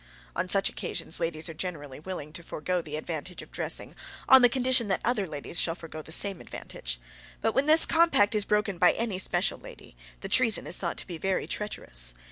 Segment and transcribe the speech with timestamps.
[0.35, 3.93] On such occasions ladies are generally willing to forego the advantage of dressing
[4.27, 6.99] on the condition that other ladies shall forego the same advantage;
[7.39, 11.05] but when this compact is broken by any special lady, the treason is thought to
[11.05, 12.15] be very treacherous.